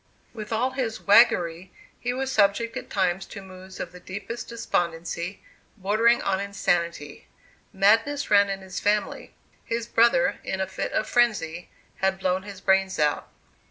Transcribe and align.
With 0.33 0.51
all 0.51 0.71
his 0.71 0.99
waggery 1.01 1.69
he 1.99 2.11
was 2.11 2.31
subject 2.31 2.75
at 2.75 2.89
times 2.89 3.23
to 3.27 3.39
moods 3.39 3.79
of 3.79 3.91
the 3.91 3.99
deepest 3.99 4.47
despondency, 4.47 5.43
bordering 5.77 6.23
on 6.23 6.39
insanity. 6.39 7.27
Madness 7.71 8.31
ran 8.31 8.49
in 8.49 8.61
his 8.61 8.79
family. 8.79 9.35
His 9.63 9.85
brother, 9.85 10.39
in 10.43 10.59
a 10.59 10.65
fit 10.65 10.91
of 10.93 11.07
frenzy, 11.07 11.69
had 11.97 12.17
blown 12.17 12.41
his 12.41 12.61
brains 12.61 12.97
out. 12.97 13.29